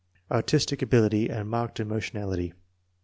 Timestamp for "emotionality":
1.79-2.53